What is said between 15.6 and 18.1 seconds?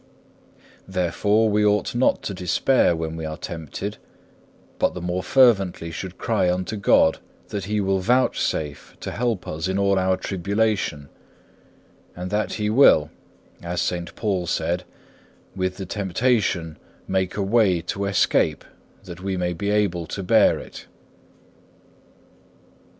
the temptation make a way to